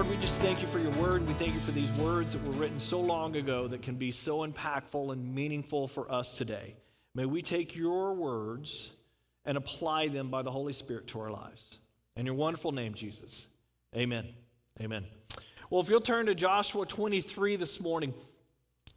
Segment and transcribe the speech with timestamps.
[0.00, 1.28] Lord, we just thank you for your word.
[1.28, 4.10] We thank you for these words that were written so long ago that can be
[4.10, 6.74] so impactful and meaningful for us today.
[7.14, 8.92] May we take your words
[9.44, 11.80] and apply them by the Holy Spirit to our lives.
[12.16, 13.46] In your wonderful name, Jesus.
[13.94, 14.26] Amen.
[14.80, 15.04] Amen.
[15.68, 18.14] Well, if you'll turn to Joshua 23 this morning,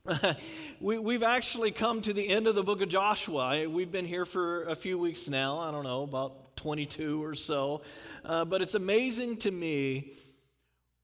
[0.79, 3.67] we, have actually come to the end of the book of Joshua.
[3.67, 5.59] We've been here for a few weeks now.
[5.59, 7.81] I don't know, about 22 or so.
[8.23, 10.13] Uh, but it's amazing to me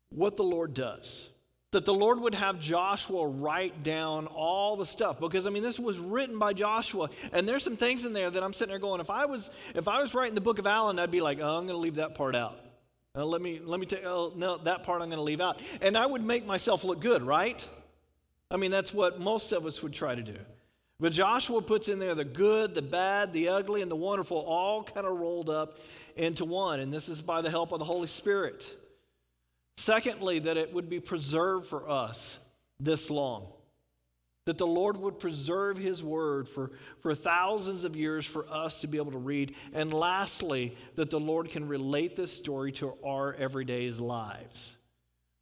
[0.10, 1.30] what the Lord does.
[1.72, 5.80] That the Lord would have Joshua write down all the stuff because I mean this
[5.80, 9.02] was written by Joshua and there's some things in there that I'm sitting there going
[9.02, 11.58] if I was if I was writing the book of Alan I'd be like oh
[11.58, 12.58] I'm going to leave that part out
[13.16, 15.62] uh, let me let me take oh, no that part I'm going to leave out
[15.80, 17.70] and I would make myself look good right
[18.50, 20.40] I mean that's what most of us would try to do
[21.00, 24.84] but Joshua puts in there the good, the bad, the ugly, and the wonderful, all
[24.84, 25.78] kind of rolled up
[26.18, 26.82] into one.
[26.82, 28.76] And this is by the help of the Holy Spirit.
[29.80, 32.38] Secondly, that it would be preserved for us
[32.82, 33.48] this long.
[34.46, 38.88] That the Lord would preserve His word for, for thousands of years for us to
[38.88, 39.56] be able to read.
[39.72, 44.76] And lastly, that the Lord can relate this story to our everyday lives.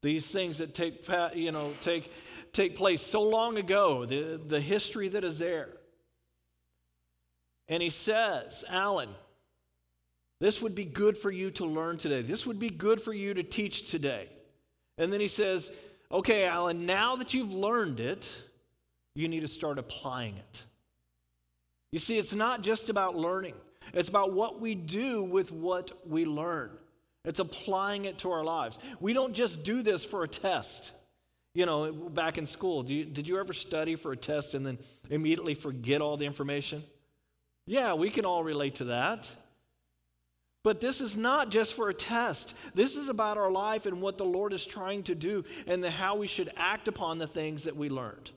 [0.03, 2.11] These things that take, you know, take,
[2.53, 5.69] take place so long ago, the, the history that is there.
[7.67, 9.09] And he says, Alan,
[10.39, 12.21] this would be good for you to learn today.
[12.21, 14.27] This would be good for you to teach today.
[14.97, 15.71] And then he says,
[16.11, 18.41] Okay, Alan, now that you've learned it,
[19.13, 20.63] you need to start applying it.
[21.91, 23.55] You see, it's not just about learning,
[23.93, 26.71] it's about what we do with what we learn.
[27.25, 28.79] It's applying it to our lives.
[29.01, 30.93] We don't just do this for a test.
[31.53, 34.77] You know, back in school, you, did you ever study for a test and then
[35.09, 36.83] immediately forget all the information?
[37.65, 39.29] Yeah, we can all relate to that.
[40.67, 42.53] But this is not just for a test.
[42.75, 45.89] This is about our life and what the Lord is trying to do and the,
[45.89, 48.31] how we should act upon the things that we learned.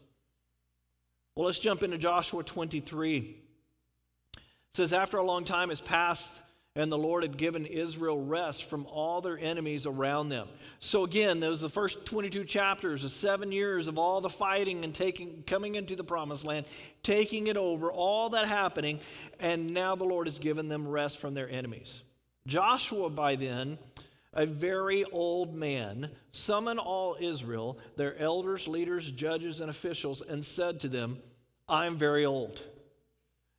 [1.35, 3.19] Well, let's jump into Joshua 23.
[3.19, 4.41] It
[4.75, 6.41] says, After a long time has passed,
[6.77, 10.47] and the Lord had given Israel rest from all their enemies around them.
[10.79, 14.95] So again, those the first 22 chapters, the seven years of all the fighting and
[14.95, 16.67] taking, coming into the promised land,
[17.03, 19.01] taking it over, all that happening,
[19.41, 22.05] and now the Lord has given them rest from their enemies.
[22.47, 23.79] Joshua, by then,
[24.33, 30.81] a very old man, summoned all Israel, their elders, leaders, judges, and officials, and said
[30.81, 31.19] to them,
[31.69, 32.63] I am very old.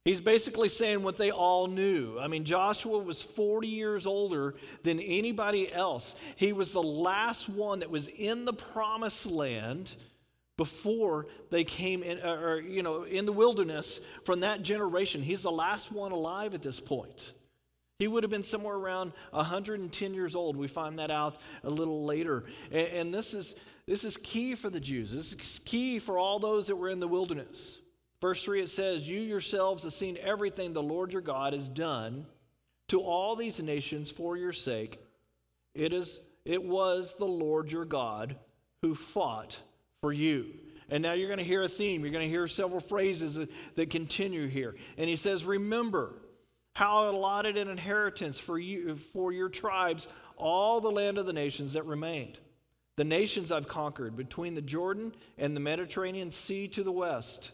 [0.03, 2.17] He's basically saying what they all knew.
[2.19, 6.15] I mean, Joshua was 40 years older than anybody else.
[6.37, 9.95] He was the last one that was in the promised land
[10.57, 15.21] before they came in, or, you know, in the wilderness from that generation.
[15.21, 17.33] He's the last one alive at this point.
[18.01, 20.57] He would have been somewhere around 110 years old.
[20.57, 22.45] We find that out a little later.
[22.71, 23.53] And, and this, is,
[23.85, 25.13] this is key for the Jews.
[25.13, 27.79] This is key for all those that were in the wilderness.
[28.19, 32.25] Verse 3 it says, You yourselves have seen everything the Lord your God has done
[32.87, 34.97] to all these nations for your sake.
[35.75, 38.35] It, is, it was the Lord your God
[38.81, 39.59] who fought
[39.99, 40.47] for you.
[40.89, 42.01] And now you're going to hear a theme.
[42.01, 44.75] You're going to hear several phrases that, that continue here.
[44.97, 46.20] And he says, Remember
[46.73, 51.73] how allotted an inheritance for you for your tribes all the land of the nations
[51.73, 52.39] that remained.
[52.97, 57.51] The nations I've conquered between the Jordan and the Mediterranean Sea to the west.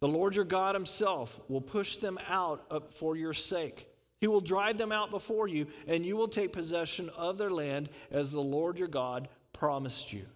[0.00, 3.88] The Lord your God himself will push them out for your sake.
[4.20, 7.88] He will drive them out before you, and you will take possession of their land
[8.10, 10.26] as the Lord your God promised you.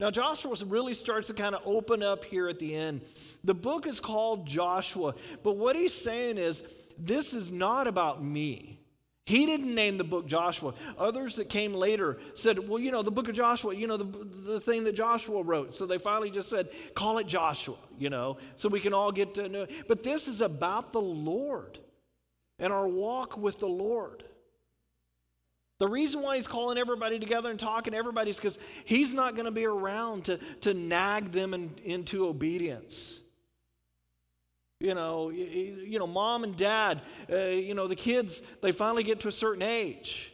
[0.00, 3.00] Now, Joshua really starts to kind of open up here at the end.
[3.42, 6.62] The book is called Joshua, but what he's saying is
[6.96, 8.78] this is not about me.
[9.26, 10.72] He didn't name the book Joshua.
[10.96, 14.04] Others that came later said, well, you know, the book of Joshua, you know, the,
[14.04, 15.74] the thing that Joshua wrote.
[15.74, 19.34] So they finally just said, call it Joshua, you know, so we can all get
[19.34, 19.66] to know.
[19.86, 21.78] But this is about the Lord
[22.58, 24.24] and our walk with the Lord.
[25.78, 29.34] The reason why he's calling everybody together and talking to everybody is because he's not
[29.34, 33.20] going to be around to, to nag them in, into obedience.
[34.80, 35.44] You know, you,
[35.84, 37.02] you know, mom and dad,
[37.32, 40.32] uh, you know, the kids, they finally get to a certain age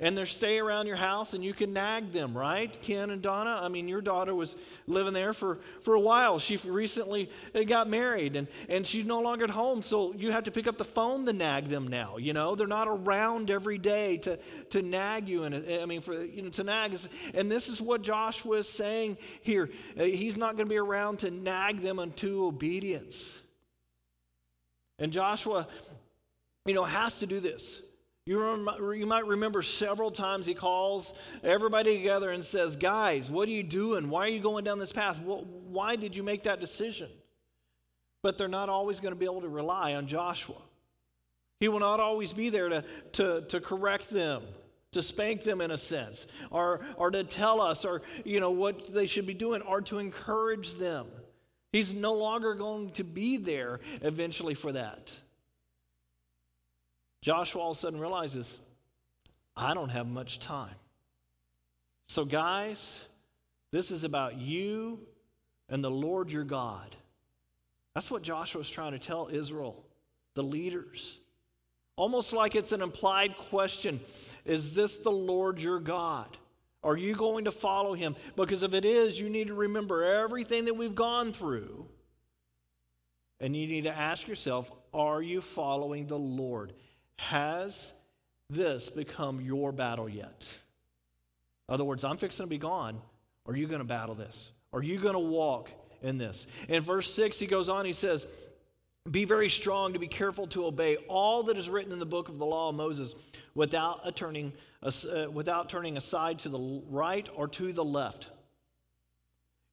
[0.00, 2.80] and they stay around your house and you can nag them, right?
[2.82, 4.54] Ken and Donna, I mean, your daughter was
[4.86, 6.38] living there for, for a while.
[6.38, 10.44] She recently uh, got married and, and she's no longer at home, so you have
[10.44, 12.54] to pick up the phone to nag them now, you know?
[12.54, 14.38] They're not around every day to,
[14.70, 15.42] to nag you.
[15.42, 16.94] And I mean, for, you know, to nag.
[16.94, 19.68] Is, and this is what Joshua is saying here.
[19.98, 23.40] Uh, he's not going to be around to nag them unto obedience.
[25.00, 25.66] And Joshua,
[26.66, 27.82] you know, has to do this.
[28.28, 33.48] You, rem- you might remember several times he calls everybody together and says, Guys, what
[33.48, 34.10] are you doing?
[34.10, 35.18] Why are you going down this path?
[35.18, 37.08] Why did you make that decision?
[38.22, 40.60] But they're not always going to be able to rely on Joshua.
[41.58, 44.42] He will not always be there to, to, to correct them,
[44.92, 48.92] to spank them in a sense, or, or to tell us or you know what
[48.92, 51.06] they should be doing, or to encourage them.
[51.72, 55.18] He's no longer going to be there eventually for that.
[57.20, 58.58] Joshua all of a sudden realizes,
[59.56, 60.74] I don't have much time.
[62.06, 63.04] So, guys,
[63.70, 65.00] this is about you
[65.68, 66.96] and the Lord your God.
[67.94, 69.84] That's what Joshua is trying to tell Israel,
[70.34, 71.18] the leaders.
[71.96, 74.00] Almost like it's an implied question
[74.44, 76.36] Is this the Lord your God?
[76.84, 78.14] Are you going to follow him?
[78.36, 81.86] Because if it is, you need to remember everything that we've gone through.
[83.40, 86.72] And you need to ask yourself Are you following the Lord?
[87.18, 87.92] Has
[88.48, 90.50] this become your battle yet?
[91.68, 93.00] In other words, I'm fixing to be gone.
[93.46, 94.50] Are you going to battle this?
[94.72, 95.70] Are you going to walk
[96.00, 96.46] in this?
[96.68, 98.26] In verse 6, he goes on, he says,
[99.10, 102.28] Be very strong to be careful to obey all that is written in the book
[102.28, 103.14] of the law of Moses
[103.54, 104.90] without, turning, uh,
[105.30, 108.28] without turning aside to the right or to the left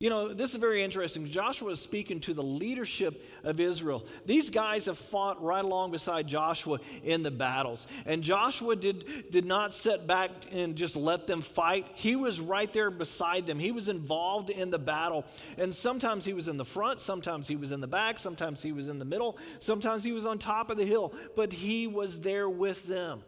[0.05, 1.27] you know, this is very interesting.
[1.27, 4.05] Joshua is speaking to the leadership of Israel.
[4.27, 7.87] These guys have fought right along beside Joshua in the battles.
[8.05, 11.87] And Joshua did, did not sit back and just let them fight.
[11.95, 13.57] He was right there beside them.
[13.57, 15.25] He was involved in the battle.
[15.57, 18.73] And sometimes he was in the front, sometimes he was in the back, sometimes he
[18.73, 22.19] was in the middle, sometimes he was on top of the hill, but he was
[22.19, 23.23] there with them.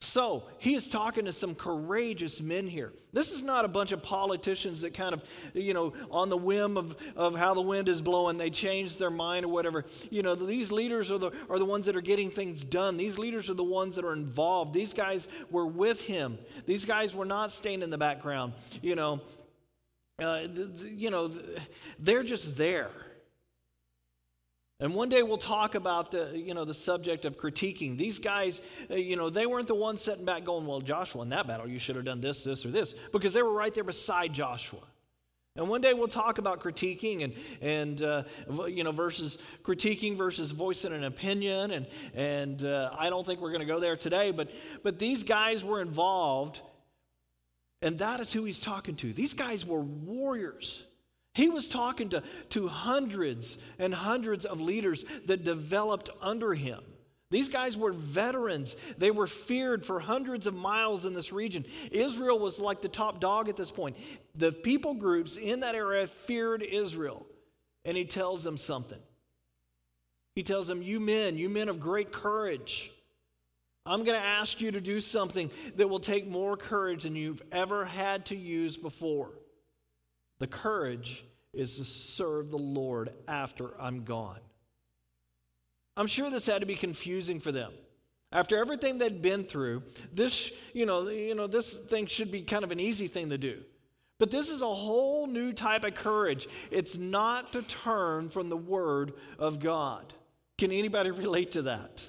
[0.00, 2.92] So he is talking to some courageous men here.
[3.12, 5.24] This is not a bunch of politicians that kind of,
[5.54, 9.10] you know, on the whim of, of how the wind is blowing, they change their
[9.10, 9.84] mind or whatever.
[10.08, 12.96] You know, these leaders are the, are the ones that are getting things done.
[12.96, 14.72] These leaders are the ones that are involved.
[14.72, 16.38] These guys were with him.
[16.64, 18.52] These guys were not staying in the background.
[18.80, 19.20] You know,
[20.20, 20.46] uh,
[20.86, 21.30] you know,
[21.98, 22.90] they're just there.
[24.80, 27.98] And one day we'll talk about the, you know, the subject of critiquing.
[27.98, 31.30] These guys, uh, you know, they weren't the ones sitting back going, well, Joshua, in
[31.30, 33.82] that battle, you should have done this, this, or this, because they were right there
[33.82, 34.82] beside Joshua.
[35.56, 38.22] And one day we'll talk about critiquing and, and uh,
[38.68, 41.72] you know, versus critiquing versus voicing an opinion.
[41.72, 44.48] And, and uh, I don't think we're going to go there today, but,
[44.84, 46.62] but these guys were involved,
[47.82, 49.12] and that is who he's talking to.
[49.12, 50.84] These guys were warriors.
[51.38, 56.80] He was talking to, to hundreds and hundreds of leaders that developed under him.
[57.30, 58.74] These guys were veterans.
[58.96, 61.64] They were feared for hundreds of miles in this region.
[61.92, 63.96] Israel was like the top dog at this point.
[64.34, 67.24] The people groups in that area feared Israel.
[67.84, 68.98] And he tells them something.
[70.34, 72.90] He tells them, You men, you men of great courage,
[73.86, 77.42] I'm going to ask you to do something that will take more courage than you've
[77.52, 79.30] ever had to use before.
[80.38, 84.40] The courage is to serve the Lord after I'm gone.
[85.96, 87.72] I'm sure this had to be confusing for them.
[88.30, 92.62] After everything they'd been through, this, you know, you know, this thing should be kind
[92.62, 93.62] of an easy thing to do.
[94.18, 96.46] But this is a whole new type of courage.
[96.70, 100.12] It's not to turn from the word of God.
[100.58, 102.06] Can anybody relate to that?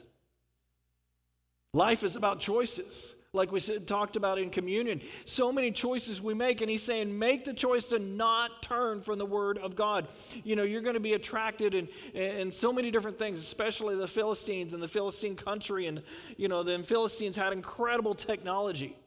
[1.73, 5.01] Life is about choices like we said, talked about in communion.
[5.25, 9.19] So many choices we make, and he's saying, make the choice to not turn from
[9.19, 10.07] the word of God.
[10.43, 14.07] You know, you're going to be attracted in, in so many different things, especially the
[14.07, 15.85] Philistines and the Philistine country.
[15.85, 16.01] And,
[16.37, 18.97] you know, the Philistines had incredible technology.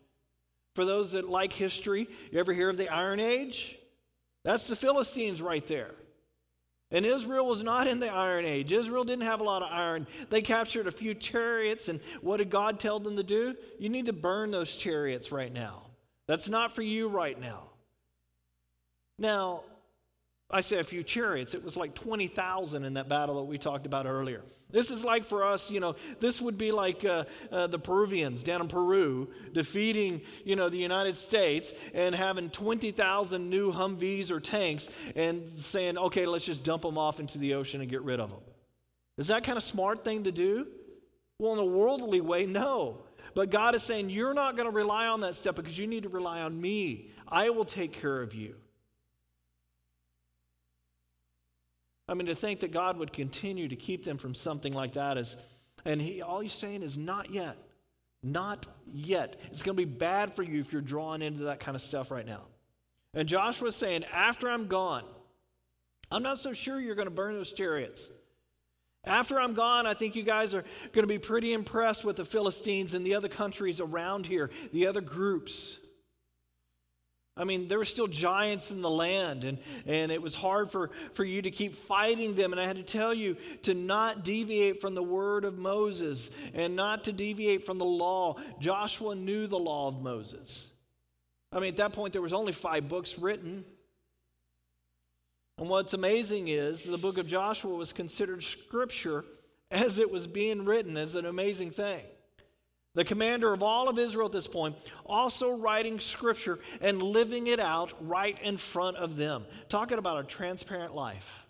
[0.76, 3.76] For those that like history, you ever hear of the Iron Age?
[4.44, 5.90] That's the Philistines right there.
[6.92, 8.72] And Israel was not in the Iron Age.
[8.72, 10.06] Israel didn't have a lot of iron.
[10.28, 13.56] They captured a few chariots, and what did God tell them to do?
[13.78, 15.84] You need to burn those chariots right now.
[16.28, 17.70] That's not for you right now.
[19.18, 19.64] Now,
[20.52, 21.54] I say a few chariots.
[21.54, 24.42] It was like 20,000 in that battle that we talked about earlier.
[24.70, 28.42] This is like for us, you know, this would be like uh, uh, the Peruvians
[28.42, 34.40] down in Peru defeating, you know, the United States and having 20,000 new Humvees or
[34.40, 38.18] tanks and saying, okay, let's just dump them off into the ocean and get rid
[38.18, 38.40] of them.
[39.18, 40.66] Is that kind of smart thing to do?
[41.38, 43.04] Well, in a worldly way, no.
[43.34, 46.02] But God is saying, you're not going to rely on that stuff because you need
[46.04, 47.10] to rely on me.
[47.28, 48.56] I will take care of you.
[52.08, 55.16] I mean, to think that God would continue to keep them from something like that
[55.16, 55.36] is,
[55.84, 57.56] and he, all he's saying is, not yet.
[58.22, 59.40] Not yet.
[59.50, 62.10] It's going to be bad for you if you're drawn into that kind of stuff
[62.10, 62.42] right now.
[63.14, 65.04] And Joshua's saying, after I'm gone,
[66.10, 68.08] I'm not so sure you're going to burn those chariots.
[69.04, 72.24] After I'm gone, I think you guys are going to be pretty impressed with the
[72.24, 75.78] Philistines and the other countries around here, the other groups.
[77.34, 80.90] I mean, there were still giants in the land, and, and it was hard for,
[81.14, 82.52] for you to keep fighting them.
[82.52, 86.76] And I had to tell you to not deviate from the word of Moses and
[86.76, 88.36] not to deviate from the law.
[88.60, 90.70] Joshua knew the law of Moses.
[91.50, 93.64] I mean, at that point, there was only five books written.
[95.56, 99.24] And what's amazing is the book of Joshua was considered scripture
[99.70, 102.02] as it was being written as an amazing thing
[102.94, 107.60] the commander of all of Israel at this point, also writing scripture and living it
[107.60, 109.46] out right in front of them.
[109.68, 111.46] Talking about a transparent life.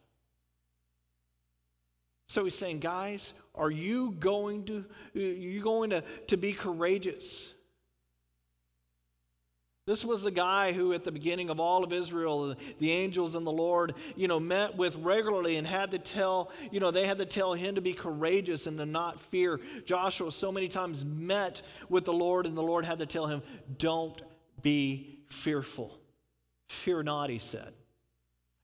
[2.29, 7.53] So he's saying, guys, are you going to, you going to, to be courageous?
[9.85, 13.45] This was the guy who, at the beginning of all of Israel, the angels and
[13.45, 17.19] the Lord, you know, met with regularly and had to tell, you know, they had
[17.19, 19.59] to tell him to be courageous and to not fear.
[19.85, 23.43] Joshua so many times met with the Lord, and the Lord had to tell him,
[23.77, 24.23] don't
[24.63, 25.99] be fearful.
[26.69, 27.73] Fear not, he said.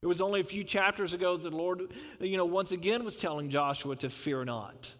[0.00, 3.16] It was only a few chapters ago that the Lord, you know, once again was
[3.16, 4.94] telling Joshua to fear not.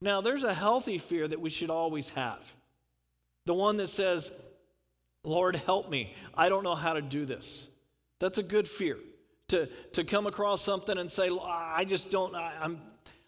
[0.00, 2.40] Now, there's a healthy fear that we should always have.
[3.46, 4.30] The one that says,
[5.28, 6.14] Lord, help me.
[6.34, 7.68] I don't know how to do this.
[8.18, 8.96] That's a good fear
[9.48, 12.80] to, to come across something and say, I just don't, I, I'm,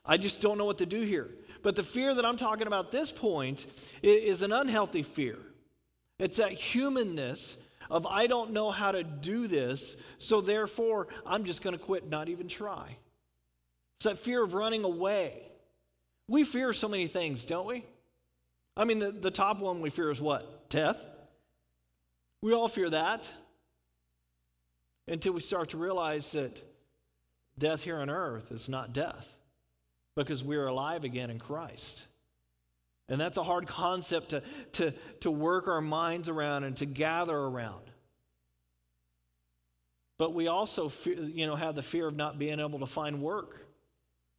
[0.04, 1.28] I just don't know what to do here.
[1.62, 3.66] But the fear that I'm talking about this point
[4.02, 5.36] is an unhealthy fear.
[6.18, 7.56] It's that humanness
[7.90, 12.08] of I don't know how to do this, so therefore I'm just going to quit,
[12.08, 12.96] not even try.
[13.96, 15.42] It's that fear of running away.
[16.28, 17.84] We fear so many things, don't we?
[18.76, 20.70] I mean, the, the top one we fear is what?
[20.70, 21.04] Death.
[22.42, 23.30] We all fear that
[25.06, 26.62] until we start to realize that
[27.58, 29.36] death here on earth is not death
[30.14, 32.06] because we're alive again in Christ.
[33.08, 34.42] And that's a hard concept to,
[34.72, 37.82] to, to work our minds around and to gather around.
[40.16, 43.20] But we also fear, you know, have the fear of not being able to find
[43.20, 43.66] work,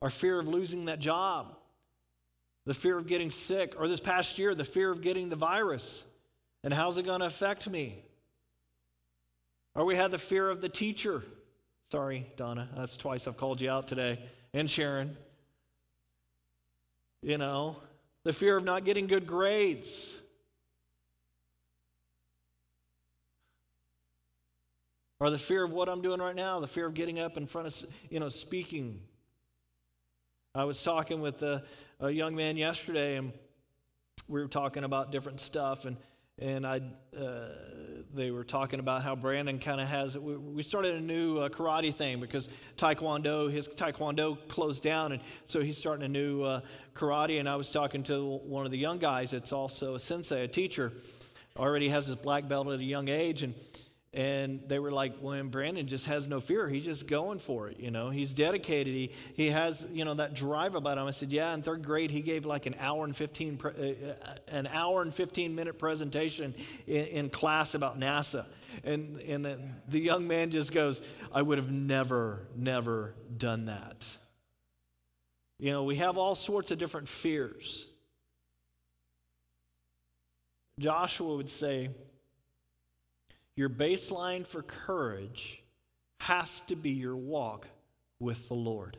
[0.02, 1.56] our fear of losing that job,
[2.66, 6.04] the fear of getting sick, or this past year, the fear of getting the virus.
[6.64, 8.04] And how's it going to affect me?
[9.74, 11.24] Or we have the fear of the teacher.
[11.92, 14.20] Sorry, Donna, that's twice I've called you out today.
[14.54, 15.18] And Sharon.
[17.24, 17.78] You know,
[18.24, 20.18] the fear of not getting good grades.
[25.20, 27.46] Or the fear of what I'm doing right now, the fear of getting up in
[27.46, 29.00] front of, you know, speaking.
[30.56, 31.64] I was talking with a,
[32.00, 33.32] a young man yesterday, and
[34.28, 35.96] we were talking about different stuff, and
[36.42, 36.82] and I,
[37.18, 37.50] uh,
[38.14, 40.18] they were talking about how Brandon kind of has.
[40.18, 45.22] We, we, started a new uh, karate thing because Taekwondo, his Taekwondo closed down, and
[45.46, 46.62] so he's starting a new uh,
[46.96, 47.40] karate.
[47.40, 50.48] And I was talking to one of the young guys that's also a sensei, a
[50.48, 50.92] teacher,
[51.56, 53.54] already has his black belt at a young age, and
[54.14, 56.68] and they were like, when Brandon just has no fear.
[56.68, 57.80] He's just going for it.
[57.80, 58.94] You know, he's dedicated.
[58.94, 61.08] He, he has, you know, that drive about him.
[61.08, 64.34] I said, yeah, in third grade, he gave like an hour and 15, pre- uh,
[64.50, 66.54] an hour and 15 minute presentation
[66.88, 68.46] in, in class about NASA.
[68.84, 71.02] And, and the, the young man just goes,
[71.34, 74.06] I would have never, never done that.
[75.58, 77.88] You know, we have all sorts of different fears.
[80.80, 81.92] Joshua would say,
[83.62, 85.62] your baseline for courage
[86.20, 87.68] has to be your walk
[88.20, 88.98] with the Lord.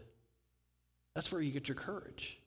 [1.17, 2.39] That's where you get your courage.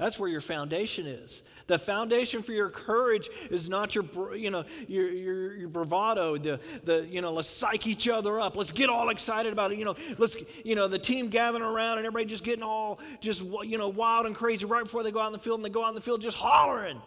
[0.00, 1.44] That's where your foundation is.
[1.68, 6.58] The foundation for your courage is not your, you know, your, your, your, bravado, the,
[6.82, 8.56] the, you know, let's psych each other up.
[8.56, 9.78] Let's get all excited about it.
[9.78, 13.42] You know, let's, you know, the team gathering around and everybody just getting all just,
[13.62, 15.70] you know, wild and crazy right before they go out in the field and they
[15.70, 17.00] go out in the field just hollering.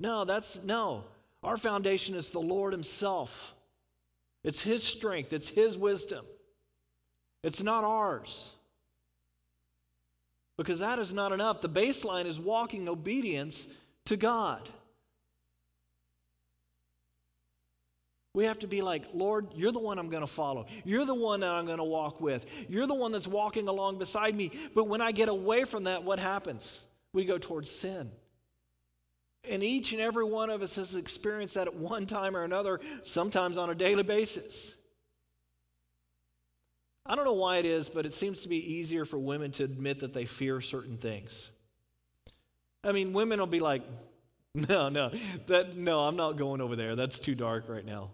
[0.00, 1.04] No, that's, no.
[1.42, 3.54] Our foundation is the Lord Himself.
[4.44, 6.24] It's His strength, it's His wisdom.
[7.42, 8.54] It's not ours.
[10.56, 11.60] Because that is not enough.
[11.60, 13.66] The baseline is walking obedience
[14.04, 14.68] to God.
[18.34, 20.66] We have to be like, Lord, you're the one I'm going to follow.
[20.84, 22.46] You're the one that I'm going to walk with.
[22.68, 24.52] You're the one that's walking along beside me.
[24.74, 26.84] But when I get away from that, what happens?
[27.12, 28.10] We go towards sin.
[29.48, 32.80] And each and every one of us has experienced that at one time or another,
[33.02, 34.76] sometimes on a daily basis.
[37.04, 39.64] I don't know why it is, but it seems to be easier for women to
[39.64, 41.50] admit that they fear certain things.
[42.84, 43.82] I mean, women will be like,
[44.54, 45.10] no, no,
[45.46, 46.94] that, no, I'm not going over there.
[46.94, 48.10] That's too dark right now.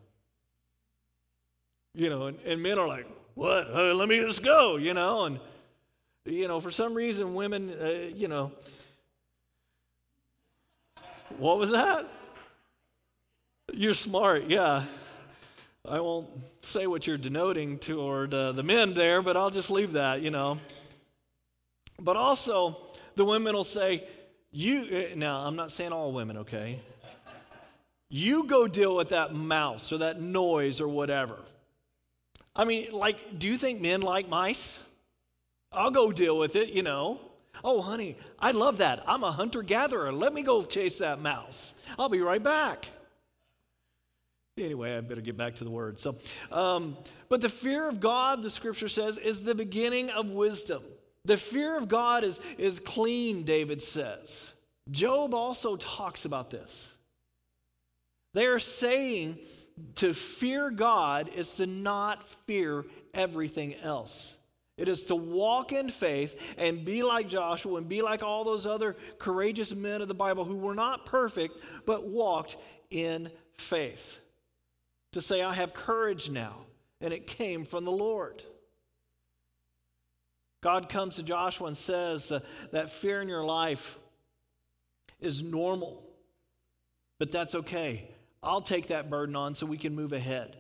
[1.95, 3.69] You know, and, and men are like, what?
[3.71, 5.41] Uh, let me just go, you know, and
[6.25, 8.53] You know, for some reason, women, uh, you know,
[11.37, 12.07] what was that?
[13.73, 14.85] You're smart, yeah.
[15.87, 16.29] I won't
[16.61, 20.31] say what you're denoting toward uh, the men there, but I'll just leave that, you
[20.31, 20.59] know.
[22.01, 22.81] But also,
[23.17, 24.05] the women will say,
[24.51, 24.83] You,
[25.13, 26.81] uh, now, I'm not saying all women, okay?
[28.11, 31.37] You go deal with that mouse or that noise or whatever.
[32.57, 34.83] I mean, like, do you think men like mice?
[35.71, 37.21] I'll go deal with it, you know.
[37.65, 39.03] Oh, honey, I love that.
[39.07, 40.13] I'm a hunter gatherer.
[40.13, 41.75] Let me go chase that mouse.
[41.99, 42.89] I'll be right back.
[44.57, 46.01] Anyway, I better get back to the word.
[46.01, 46.17] So,
[46.51, 46.97] um,
[47.29, 50.83] but the fear of God, the scripture says, is the beginning of wisdom.
[51.25, 54.51] The fear of God is, is clean, David says.
[54.91, 56.97] Job also talks about this.
[58.33, 59.39] They are saying
[59.97, 64.38] to fear God is to not fear everything else.
[64.79, 68.65] It is to walk in faith and be like Joshua and be like all those
[68.65, 72.57] other courageous men of the Bible who were not perfect, but walked
[72.89, 74.21] in faith.
[75.13, 76.59] To say, I have courage now,
[77.01, 78.43] and it came from the Lord.
[80.61, 83.99] God comes to Joshua and says uh, that fear in your life
[85.21, 86.03] is normal,
[87.19, 88.09] but that's okay.
[88.43, 90.57] I'll take that burden on so we can move ahead.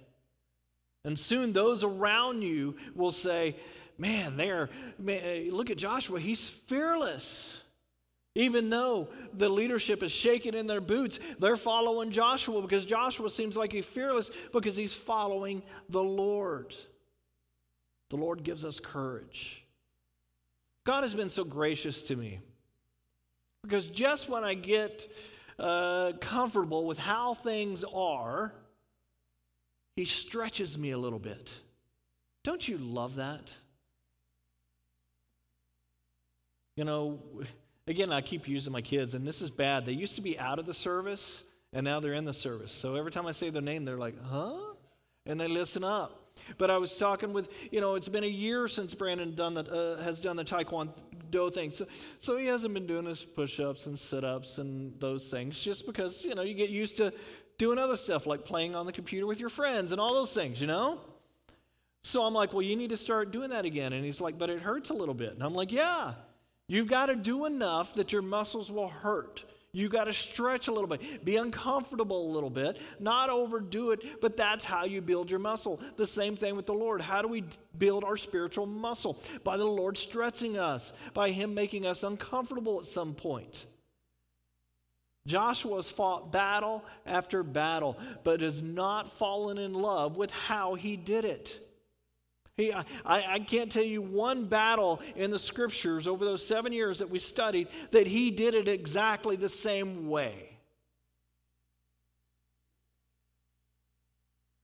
[1.04, 3.56] And soon those around you will say,
[3.98, 7.62] Man, they're, man, look at Joshua, he's fearless.
[8.34, 13.56] Even though the leadership is shaking in their boots, they're following Joshua because Joshua seems
[13.56, 16.72] like he's fearless because he's following the Lord.
[18.10, 19.64] The Lord gives us courage.
[20.84, 22.38] God has been so gracious to me
[23.64, 25.10] because just when I get
[25.58, 28.52] uh, comfortable with how things are,
[29.96, 31.54] He stretches me a little bit.
[32.44, 33.52] Don't you love that?
[36.78, 37.18] You know,
[37.88, 39.84] again, I keep using my kids, and this is bad.
[39.84, 42.70] They used to be out of the service, and now they're in the service.
[42.70, 44.54] So every time I say their name, they're like, huh?
[45.26, 46.38] And they listen up.
[46.56, 49.64] But I was talking with, you know, it's been a year since Brandon done the,
[49.64, 51.72] uh, has done the Taekwondo thing.
[51.72, 51.86] So,
[52.20, 55.84] so he hasn't been doing his push ups and sit ups and those things just
[55.84, 57.12] because, you know, you get used to
[57.58, 60.60] doing other stuff like playing on the computer with your friends and all those things,
[60.60, 61.00] you know?
[62.04, 63.92] So I'm like, well, you need to start doing that again.
[63.92, 65.32] And he's like, but it hurts a little bit.
[65.32, 66.12] And I'm like, yeah,
[66.68, 69.44] you've got to do enough that your muscles will hurt.
[69.72, 74.20] You've got to stretch a little bit, be uncomfortable a little bit, not overdo it,
[74.20, 75.80] but that's how you build your muscle.
[75.96, 77.02] The same thing with the Lord.
[77.02, 77.44] How do we
[77.76, 79.18] build our spiritual muscle?
[79.44, 83.66] By the Lord stretching us, by Him making us uncomfortable at some point.
[85.28, 90.96] Joshua has fought battle after battle, but has not fallen in love with how he
[90.96, 91.58] did it.
[92.58, 96.98] He, I, I can't tell you one battle in the scriptures over those seven years
[96.98, 100.58] that we studied that he did it exactly the same way.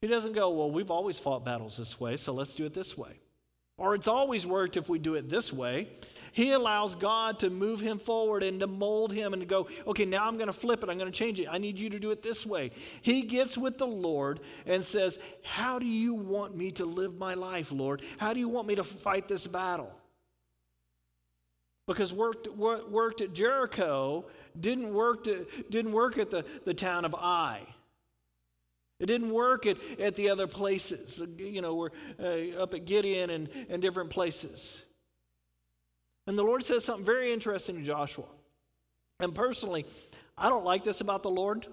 [0.00, 2.98] He doesn't go, Well, we've always fought battles this way, so let's do it this
[2.98, 3.20] way.
[3.78, 5.86] Or it's always worked if we do it this way.
[6.34, 10.04] He allows God to move him forward and to mold him and to go, okay,
[10.04, 10.90] now I'm going to flip it.
[10.90, 11.46] I'm going to change it.
[11.48, 12.72] I need you to do it this way.
[13.02, 17.34] He gets with the Lord and says, How do you want me to live my
[17.34, 18.02] life, Lord?
[18.18, 19.92] How do you want me to fight this battle?
[21.86, 24.24] Because worked, worked at Jericho
[24.58, 27.60] didn't work, to, didn't work at the, the town of Ai.
[28.98, 33.30] It didn't work at, at the other places, you know, we're uh, up at Gibeon
[33.30, 34.84] and, and different places.
[36.26, 38.26] And the Lord says something very interesting to Joshua.
[39.20, 39.86] And personally,
[40.36, 41.66] I don't like this about the Lord,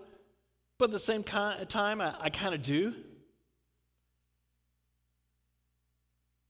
[0.77, 2.93] but at the same time, I, I kind of do.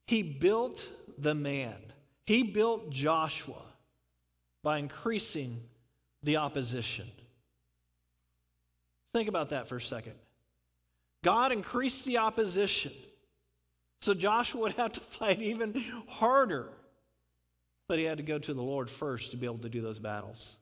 [0.07, 0.87] He built
[1.17, 1.77] the man,
[2.25, 3.61] he built Joshua
[4.63, 5.61] by increasing
[6.23, 7.07] the opposition.
[9.13, 10.13] Think about that for a second.
[11.23, 12.91] God increased the opposition.
[14.01, 15.73] So Joshua would have to fight even
[16.07, 16.69] harder.
[17.91, 19.99] But he had to go to the Lord first to be able to do those
[19.99, 20.55] battles.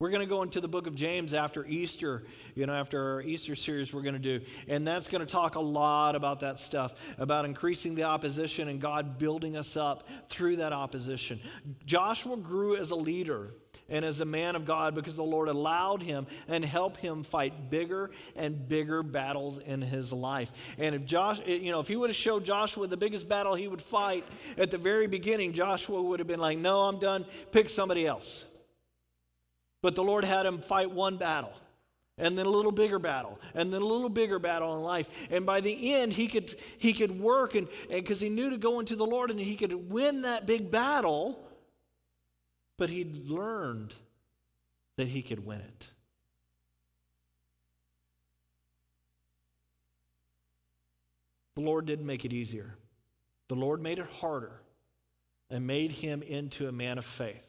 [0.00, 2.24] We're going to go into the book of James after Easter,
[2.56, 4.44] you know, after our Easter series we're going to do.
[4.66, 8.80] And that's going to talk a lot about that stuff, about increasing the opposition and
[8.80, 11.38] God building us up through that opposition.
[11.86, 13.54] Joshua grew as a leader
[13.88, 17.70] and as a man of God because the Lord allowed him and helped him fight
[17.70, 20.52] bigger and bigger battles in his life.
[20.76, 23.54] And if Josh, eh, you know, if he would have showed Joshua the biggest battle
[23.54, 24.24] he would fight
[24.56, 27.24] at the very beginning, Joshua would have been like, "No, I'm done.
[27.52, 28.46] Pick somebody else."
[29.82, 31.52] But the Lord had him fight one battle.
[32.20, 35.46] and then a little bigger battle and then a little bigger battle in life and
[35.46, 38.96] by the end he could he could work and because he knew to go into
[38.96, 41.38] the lord and he could win that big battle
[42.78, 43.94] but he'd learned
[44.96, 45.88] that he could win it
[51.54, 52.74] the lord didn't make it easier
[53.48, 54.60] the lord made it harder
[55.50, 57.48] and made him into a man of faith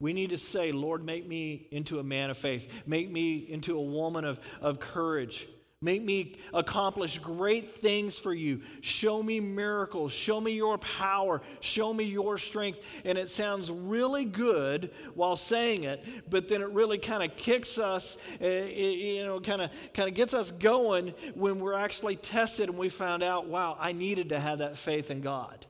[0.00, 2.68] we need to say, Lord, make me into a man of faith.
[2.86, 5.48] Make me into a woman of, of courage.
[5.80, 8.62] Make me accomplish great things for you.
[8.80, 10.10] Show me miracles.
[10.10, 11.40] Show me your power.
[11.60, 12.80] Show me your strength.
[13.04, 17.78] And it sounds really good while saying it, but then it really kind of kicks
[17.78, 22.68] us, uh, you know, kind of kind of gets us going when we're actually tested
[22.68, 25.64] and we found out, wow, I needed to have that faith in God.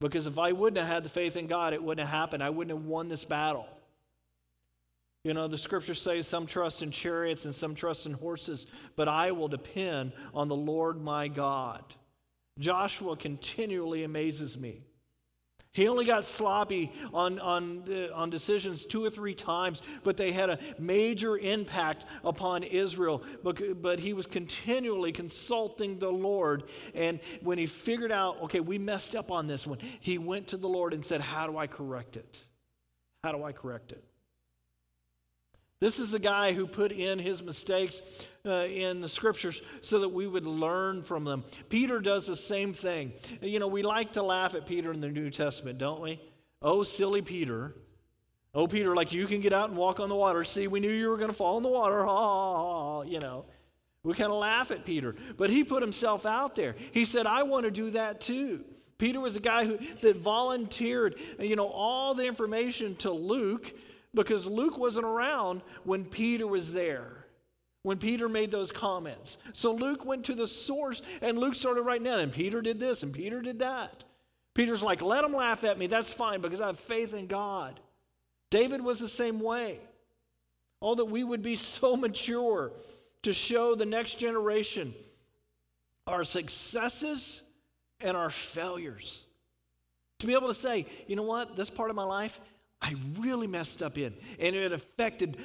[0.00, 2.40] Because if I wouldn't have had the faith in God, it wouldn't have happened.
[2.40, 3.66] I wouldn't have won this battle.
[5.26, 9.08] You know, the scriptures say some trust in chariots and some trust in horses, but
[9.08, 11.82] I will depend on the Lord my God.
[12.60, 14.84] Joshua continually amazes me.
[15.72, 20.30] He only got sloppy on, on, uh, on decisions two or three times, but they
[20.30, 23.24] had a major impact upon Israel.
[23.42, 26.62] But, but he was continually consulting the Lord.
[26.94, 30.56] And when he figured out, okay, we messed up on this one, he went to
[30.56, 32.44] the Lord and said, How do I correct it?
[33.24, 34.04] How do I correct it?
[35.78, 38.00] This is the guy who put in his mistakes
[38.46, 41.44] uh, in the scriptures so that we would learn from them.
[41.68, 43.12] Peter does the same thing.
[43.42, 46.20] You know, we like to laugh at Peter in the New Testament, don't we?
[46.62, 47.74] Oh, silly Peter.
[48.54, 50.44] Oh, Peter, like you can get out and walk on the water.
[50.44, 52.06] See, we knew you were going to fall in the water.
[52.08, 53.44] Oh, you know.
[54.02, 56.76] We kind of laugh at Peter, but he put himself out there.
[56.92, 58.64] He said, I want to do that too.
[58.98, 63.74] Peter was a guy who that volunteered, you know, all the information to Luke
[64.16, 67.26] because Luke wasn't around when Peter was there,
[67.82, 69.38] when Peter made those comments.
[69.52, 73.04] So Luke went to the source and Luke started writing down, and Peter did this
[73.04, 74.04] and Peter did that.
[74.54, 75.86] Peter's like, let them laugh at me.
[75.86, 77.78] That's fine because I have faith in God.
[78.50, 79.78] David was the same way.
[80.80, 82.72] All that we would be so mature
[83.22, 84.94] to show the next generation
[86.06, 87.42] our successes
[88.00, 89.26] and our failures.
[90.20, 92.40] To be able to say, you know what, this part of my life,
[92.80, 94.14] I really messed up in.
[94.38, 95.38] And it affected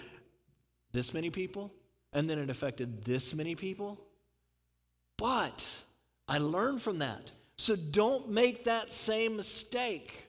[0.91, 1.73] this many people,
[2.13, 3.99] and then it affected this many people.
[5.17, 5.65] But
[6.27, 7.31] I learned from that.
[7.57, 10.27] So don't make that same mistake.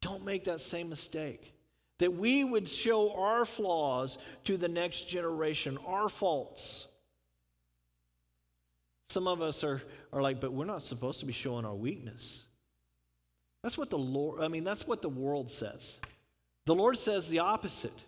[0.00, 1.54] Don't make that same mistake.
[1.98, 6.88] That we would show our flaws to the next generation, our faults.
[9.10, 9.82] Some of us are,
[10.12, 12.46] are like, but we're not supposed to be showing our weakness.
[13.62, 15.98] That's what the Lord, I mean, that's what the world says.
[16.66, 18.04] The Lord says the opposite.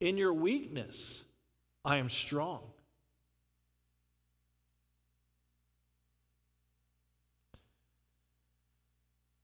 [0.00, 1.24] In your weakness,
[1.84, 2.60] I am strong.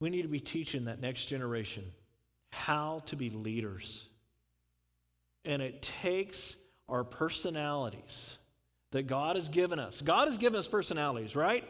[0.00, 1.84] We need to be teaching that next generation
[2.50, 4.08] how to be leaders.
[5.44, 6.56] And it takes
[6.88, 8.36] our personalities
[8.90, 10.02] that God has given us.
[10.02, 11.64] God has given us personalities, right?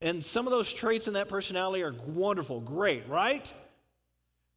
[0.00, 3.52] And some of those traits in that personality are wonderful, great, right?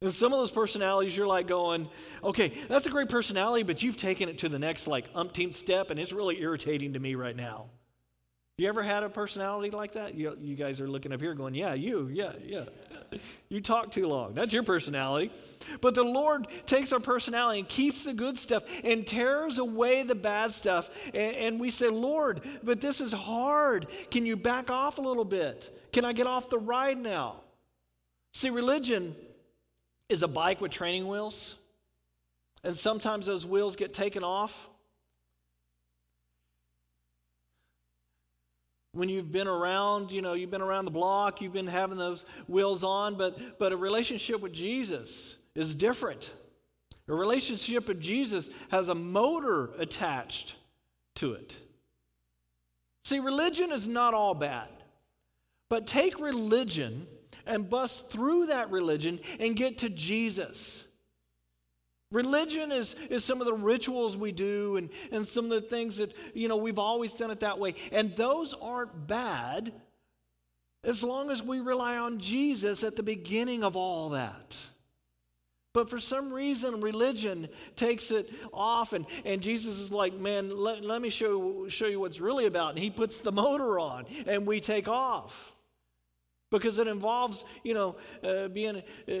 [0.02, 1.88] And some of those personalities, you're like going,
[2.24, 5.90] okay, that's a great personality, but you've taken it to the next like umpteenth step,
[5.90, 7.66] and it's really irritating to me right now.
[8.60, 10.14] You ever had a personality like that?
[10.14, 12.64] You, you guys are looking up here going, yeah, you, yeah, yeah.
[13.48, 14.34] You talk too long.
[14.34, 15.32] That's your personality.
[15.80, 20.14] But the Lord takes our personality and keeps the good stuff and tears away the
[20.14, 20.90] bad stuff.
[21.06, 23.86] And, and we say, Lord, but this is hard.
[24.10, 25.74] Can you back off a little bit?
[25.94, 27.36] Can I get off the ride now?
[28.34, 29.16] See, religion
[30.10, 31.58] is a bike with training wheels.
[32.62, 34.68] And sometimes those wheels get taken off
[38.92, 42.24] when you've been around you know you've been around the block you've been having those
[42.48, 46.32] wheels on but but a relationship with jesus is different.
[47.08, 50.56] A relationship with jesus has a motor attached
[51.16, 51.58] to it.
[53.04, 54.68] See religion is not all bad
[55.68, 57.06] but take religion
[57.46, 60.86] and bust through that religion and get to jesus
[62.12, 65.98] Religion is, is some of the rituals we do and, and some of the things
[65.98, 67.74] that, you know, we've always done it that way.
[67.92, 69.72] And those aren't bad
[70.82, 74.58] as long as we rely on Jesus at the beginning of all that.
[75.72, 80.82] But for some reason, religion takes it off, and, and Jesus is like, Man, let,
[80.82, 82.70] let me show, show you what's really about.
[82.70, 85.52] And he puts the motor on, and we take off.
[86.50, 87.94] Because it involves, you know,
[88.24, 89.12] uh, being, uh,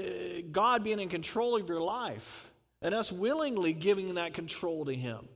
[0.50, 2.49] God being in control of your life.
[2.82, 5.28] And us willingly giving that control to Him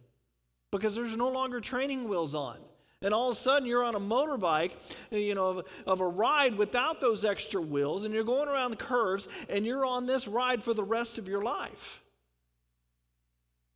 [0.71, 2.57] because there's no longer training wheels on.
[3.01, 4.73] And all of a sudden, you're on a motorbike,
[5.11, 8.79] you know, of, of, a ride without those extra wheels, and you're going around the
[8.79, 12.03] curves, and you're on this ride for the rest of your life.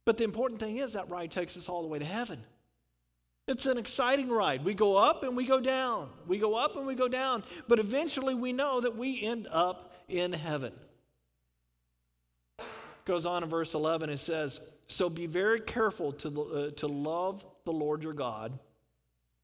[0.07, 2.43] But the important thing is that ride takes us all the way to heaven.
[3.47, 4.65] It's an exciting ride.
[4.65, 6.09] We go up and we go down.
[6.27, 7.45] We go up and we go down.
[7.67, 10.73] But eventually, we know that we end up in heaven.
[13.09, 17.45] Goes on in verse 11, it says, So be very careful to, uh, to love
[17.65, 18.57] the Lord your God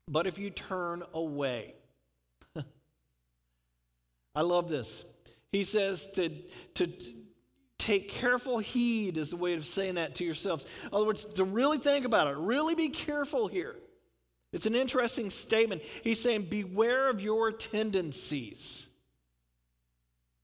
[0.08, 1.74] but if you turn away,
[4.34, 5.04] I love this.
[5.50, 6.30] He says to,
[6.74, 6.88] to
[7.78, 10.66] take careful heed, is the way of saying that to yourselves.
[10.84, 13.76] In other words, to really think about it, really be careful here.
[14.52, 15.82] It's an interesting statement.
[16.02, 18.88] He's saying, Beware of your tendencies.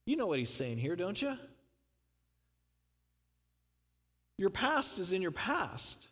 [0.07, 1.37] You know what he's saying here, don't you?
[4.41, 6.09] Your past is in your past.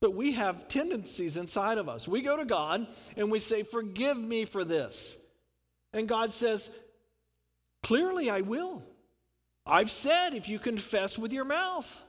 [0.00, 2.08] But we have tendencies inside of us.
[2.08, 5.18] We go to God and we say, Forgive me for this.
[5.92, 6.70] And God says,
[7.82, 8.82] Clearly, I will.
[9.66, 12.02] I've said, if you confess with your mouth,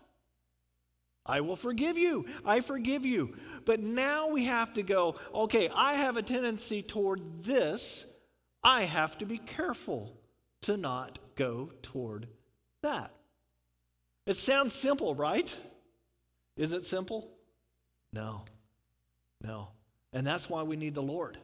[1.26, 2.26] I will forgive you.
[2.46, 3.36] I forgive you.
[3.66, 8.14] But now we have to go, okay, I have a tendency toward this.
[8.64, 10.16] I have to be careful
[10.62, 12.30] to not go toward
[12.82, 13.12] that.
[14.30, 15.58] It sounds simple, right?
[16.56, 17.32] Is it simple?
[18.14, 18.44] No,
[19.42, 19.70] no.
[20.14, 21.36] And that's why we need the Lord.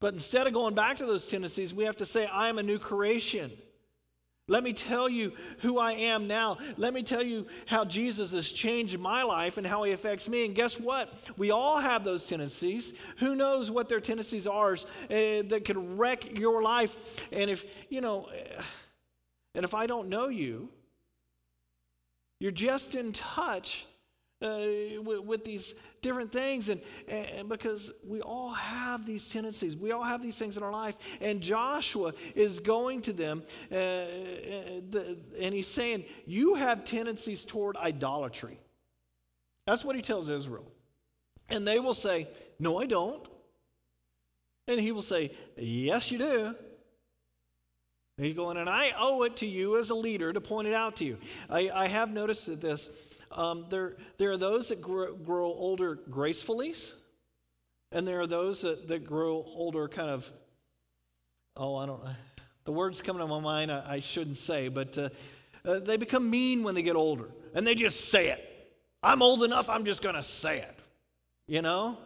[0.00, 2.62] But instead of going back to those tendencies, we have to say, I am a
[2.62, 3.52] new creation.
[4.48, 6.56] Let me tell you who I am now.
[6.78, 10.46] Let me tell you how Jesus has changed my life and how he affects me.
[10.46, 11.12] And guess what?
[11.36, 12.94] We all have those tendencies.
[13.18, 14.78] Who knows what their tendencies are uh,
[15.10, 17.22] that could wreck your life?
[17.30, 18.62] And if, you know, uh,
[19.54, 20.70] and if I don't know you,
[22.42, 23.86] you're just in touch
[24.42, 24.58] uh,
[25.04, 29.76] with, with, these different things and, and because we all have these tendencies.
[29.76, 33.76] We all have these things in our life and joshua is going to them uh,
[33.76, 35.00] uh,
[35.40, 38.58] and he's saying you have tendencies toward idolatry.
[39.68, 40.66] That's what he tells israel.
[41.48, 42.26] And they will say
[42.58, 43.24] no i don't.
[44.66, 46.56] And he will say yes you do
[48.16, 50.96] he's going and i owe it to you as a leader to point it out
[50.96, 51.18] to you
[51.50, 52.88] i, I have noticed that this
[53.34, 56.74] um, there, there are those that grow, grow, older gracefully,
[57.90, 60.30] and there are those that, that grow older kind of,
[61.56, 62.10] oh, I don't know.
[62.64, 65.08] The words coming to my mind I, I shouldn't say, but uh,
[65.64, 68.48] uh, they become mean when they get older, and they just say it.
[69.02, 70.78] I'm old enough, I'm just going to say it.
[71.48, 71.98] You know?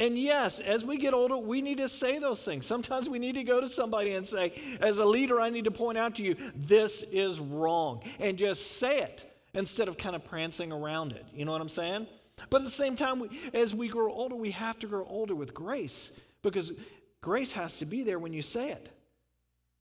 [0.00, 2.64] And yes, as we get older, we need to say those things.
[2.64, 5.70] Sometimes we need to go to somebody and say, as a leader, I need to
[5.70, 8.02] point out to you, this is wrong.
[8.18, 11.26] And just say it instead of kind of prancing around it.
[11.34, 12.06] You know what I'm saying?
[12.48, 15.52] But at the same time, as we grow older, we have to grow older with
[15.52, 16.72] grace because
[17.20, 18.88] grace has to be there when you say it.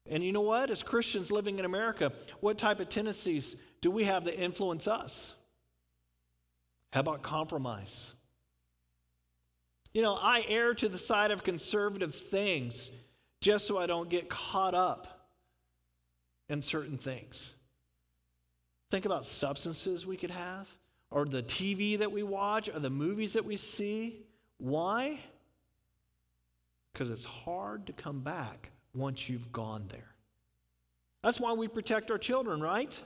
[0.05, 0.69] And you know what?
[0.69, 5.34] As Christians living in America, what type of tendencies do we have that influence us?
[6.91, 8.13] How about compromise?
[9.99, 12.89] You know, I err to the side of conservative things
[13.41, 15.27] just so I don't get caught up
[16.47, 17.53] in certain things.
[18.89, 20.69] Think about substances we could have,
[21.12, 24.21] or the TV that we watch, or the movies that we see.
[24.57, 25.19] Why?
[26.93, 30.15] Because it's hard to come back once you've gone there.
[31.23, 32.97] That's why we protect our children, right?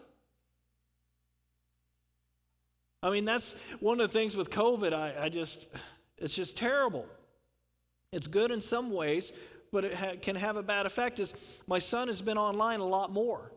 [3.02, 4.94] I mean, that's one of the things with COVID.
[4.94, 5.68] I, I just,
[6.18, 7.06] it's just terrible.
[8.12, 9.34] It's good in some ways,
[9.72, 11.20] but it ha- can have a bad effect.
[11.20, 13.52] Is my son has been online a lot more.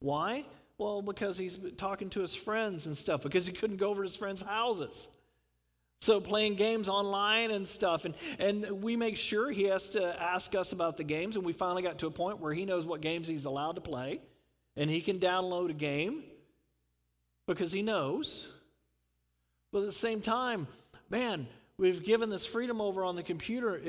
[0.00, 0.44] Why?
[0.78, 4.08] Well, because he's talking to his friends and stuff, because he couldn't go over to
[4.08, 5.08] his friends' houses.
[6.02, 8.04] So playing games online and stuff.
[8.04, 11.36] And, and we make sure he has to ask us about the games.
[11.36, 13.80] And we finally got to a point where he knows what games he's allowed to
[13.80, 14.20] play.
[14.76, 16.24] And he can download a game
[17.46, 18.48] because he knows.
[19.70, 20.66] But at the same time,
[21.08, 21.46] man,
[21.82, 23.80] we've given this freedom over on the computer.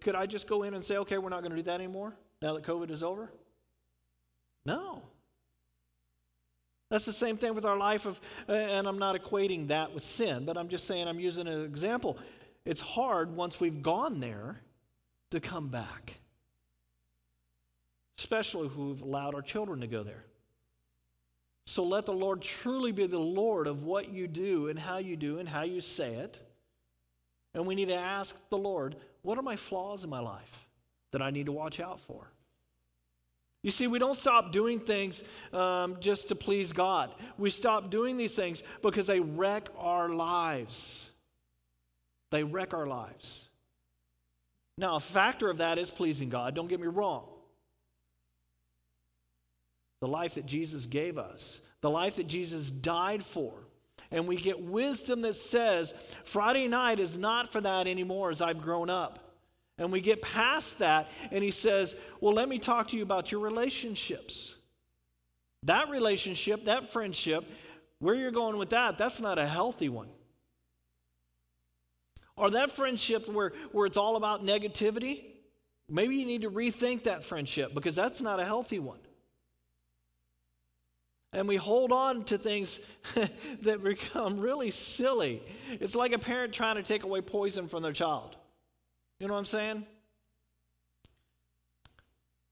[0.00, 2.12] Could I just go in and say, okay, we're not going to do that anymore
[2.42, 3.30] now that COVID is over?
[4.66, 5.02] No.
[6.90, 10.02] That's the same thing with our life of, uh, and I'm not equating that with
[10.02, 12.18] sin, but I'm just saying I'm using an example.
[12.64, 14.60] It's hard once we've gone there
[15.30, 16.14] to come back,
[18.18, 20.24] especially if we've allowed our children to go there.
[21.66, 25.14] So let the Lord truly be the Lord of what you do and how you
[25.14, 26.42] do and how you say it.
[27.54, 30.66] And we need to ask the Lord, what are my flaws in my life
[31.12, 32.30] that I need to watch out for?
[33.62, 37.10] You see, we don't stop doing things um, just to please God.
[37.36, 41.10] We stop doing these things because they wreck our lives.
[42.30, 43.48] They wreck our lives.
[44.76, 46.54] Now, a factor of that is pleasing God.
[46.54, 47.24] Don't get me wrong.
[50.00, 53.52] The life that Jesus gave us, the life that Jesus died for.
[54.10, 55.92] And we get wisdom that says
[56.24, 59.18] Friday night is not for that anymore as I've grown up.
[59.76, 63.30] And we get past that, and he says, Well, let me talk to you about
[63.30, 64.56] your relationships.
[65.64, 67.44] That relationship, that friendship,
[68.00, 70.08] where you're going with that, that's not a healthy one.
[72.36, 75.24] Or that friendship where, where it's all about negativity,
[75.88, 79.00] maybe you need to rethink that friendship because that's not a healthy one.
[81.32, 82.80] And we hold on to things
[83.62, 85.42] that become really silly.
[85.72, 88.36] It's like a parent trying to take away poison from their child.
[89.20, 89.86] You know what I'm saying?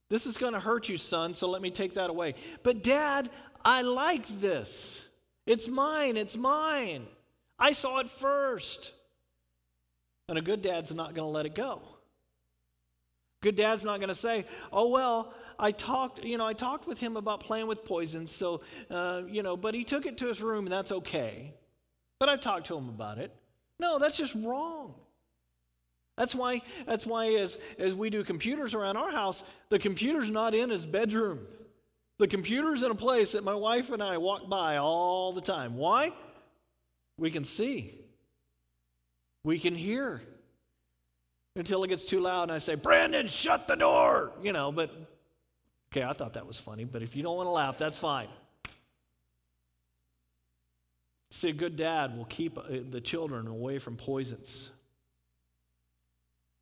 [0.08, 2.34] This is going to hurt you, son, so let me take that away.
[2.62, 3.28] But, Dad,
[3.64, 5.08] I like this.
[5.46, 6.16] It's mine.
[6.16, 7.06] It's mine.
[7.58, 8.92] I saw it first.
[10.28, 11.82] And a good dad's not going to let it go.
[13.42, 17.00] Good dad's not going to say, "Oh well, I talked, you know, I talked with
[17.00, 20.42] him about playing with poison, so uh, you know, but he took it to his
[20.42, 21.54] room, and that's okay.
[22.18, 23.34] But I talked to him about it.
[23.78, 24.94] No, that's just wrong.
[26.16, 30.54] That's why, that's why as, as we do computers around our house, the computer's not
[30.54, 31.40] in his bedroom.
[32.18, 35.76] The computer's in a place that my wife and I walk by all the time.
[35.76, 36.12] Why?
[37.18, 37.94] We can see.
[39.44, 40.22] We can hear.
[41.54, 44.32] Until it gets too loud and I say, Brandon, shut the door.
[44.42, 44.90] You know, but
[45.96, 48.28] okay, I thought that was funny, but if you don't want to laugh, that's fine.
[51.30, 54.70] See, a good dad will keep uh, the children away from poisons.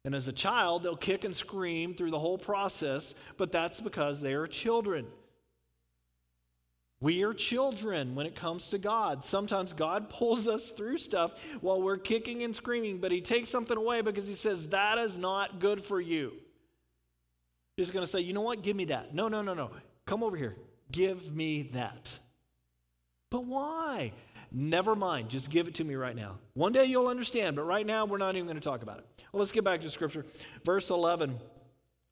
[0.04, 4.20] And as a child, they'll kick and scream through the whole process, but that's because
[4.20, 5.06] they are children.
[7.00, 9.24] We are children when it comes to God.
[9.24, 13.76] Sometimes God pulls us through stuff while we're kicking and screaming, but He takes something
[13.76, 16.32] away because He says, That is not good for you.
[17.76, 18.62] He's going to say, You know what?
[18.62, 19.14] Give me that.
[19.14, 19.70] No, no, no, no.
[20.06, 20.56] Come over here.
[20.92, 22.12] Give me that.
[23.30, 24.12] But why?
[24.52, 25.30] Never mind.
[25.30, 26.38] Just give it to me right now.
[26.54, 29.06] One day you'll understand, but right now we're not even going to talk about it.
[29.32, 30.24] Well, let's get back to Scripture.
[30.64, 31.36] Verse 11.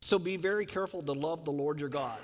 [0.01, 2.19] So be very careful to love the Lord your God.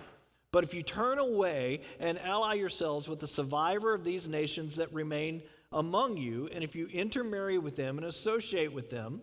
[0.50, 4.92] But if you turn away and ally yourselves with the survivor of these nations that
[4.92, 9.20] remain among you, and if you intermarry with them and associate with them,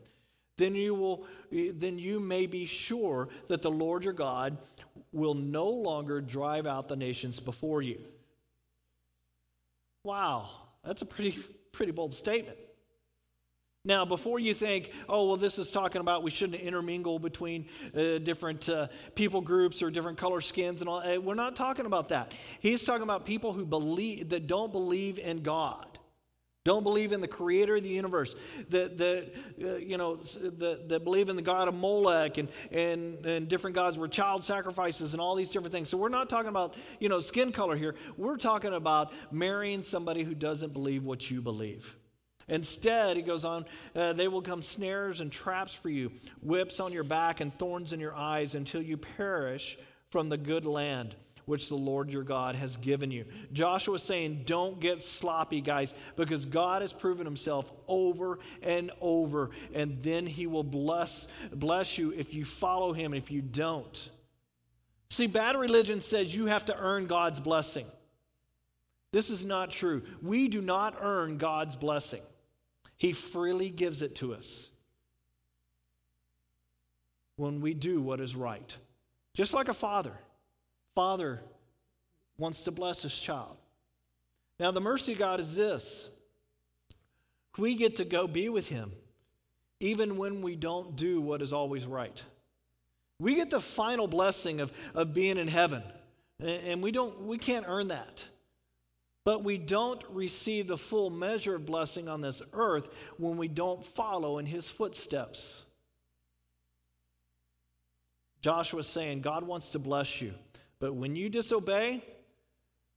[0.57, 4.57] then you will then you may be sure that the Lord your God
[5.11, 7.99] will no longer drive out the nations before you.
[10.03, 10.49] Wow,
[10.83, 11.39] that's a pretty
[11.71, 12.57] pretty bold statement.
[13.87, 18.17] Now, before you think, oh, well, this is talking about we shouldn't intermingle between uh,
[18.17, 22.09] different uh, people groups or different color skins and all, uh, we're not talking about
[22.09, 22.33] that.
[22.59, 25.94] He's talking about people who believe, that don't believe in God.
[26.65, 28.35] Don't believe in the creator of the universe,
[28.69, 33.47] that, that uh, you know, that believe in the God of Molech and, and, and
[33.47, 35.89] different gods were child sacrifices and all these different things.
[35.89, 37.93] So we're not talking about, you know, skin color here.
[38.17, 41.95] We're talking about marrying somebody who doesn't believe what you believe.
[42.47, 46.91] Instead, he goes on, uh, they will come snares and traps for you, whips on
[46.91, 49.77] your back and thorns in your eyes until you perish
[50.09, 53.25] from the good land which the Lord your God has given you.
[53.53, 59.51] Joshua is saying, don't get sloppy, guys, because God has proven himself over and over,
[59.73, 64.09] and then he will bless, bless you if you follow him, if you don't.
[65.09, 67.85] See, bad religion says you have to earn God's blessing.
[69.11, 70.03] This is not true.
[70.21, 72.21] We do not earn God's blessing.
[72.97, 74.69] He freely gives it to us
[77.37, 78.75] when we do what is right.
[79.33, 80.13] Just like a father.
[80.95, 81.41] Father
[82.37, 83.57] wants to bless his child.
[84.59, 86.09] Now, the mercy of God is this
[87.57, 88.91] we get to go be with him
[89.79, 92.23] even when we don't do what is always right.
[93.19, 95.83] We get the final blessing of, of being in heaven,
[96.39, 98.27] and we, don't, we can't earn that.
[99.23, 103.83] But we don't receive the full measure of blessing on this earth when we don't
[103.83, 105.63] follow in his footsteps.
[108.41, 110.33] Joshua is saying, God wants to bless you,
[110.79, 112.03] but when you disobey,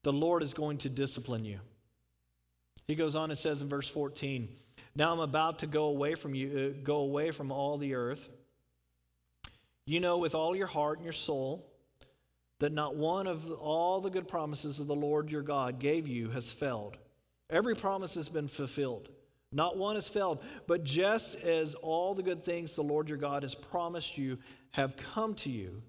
[0.02, 1.60] the Lord is going to discipline you.
[2.86, 4.48] He goes on and says in verse 14,
[4.96, 8.28] Now I'm about to go away from you, uh, go away from all the earth.
[9.84, 11.66] You know with all your heart and your soul
[12.60, 16.30] that not one of all the good promises of the Lord your God gave you
[16.30, 16.96] has failed.
[17.50, 19.08] Every promise has been fulfilled.
[19.52, 20.42] Not one has failed.
[20.66, 24.38] But just as all the good things the Lord your God has promised you
[24.72, 25.82] have come to you,